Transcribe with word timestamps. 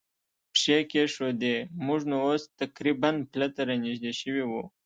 پښې 0.53 0.77
کېښوودې، 0.91 1.55
موږ 1.85 2.01
نو 2.09 2.17
اوس 2.27 2.43
تقریباً 2.61 3.11
پله 3.31 3.47
ته 3.55 3.61
را 3.67 3.75
نږدې 3.83 4.11
شوي 4.21 4.43
و. 4.49 4.51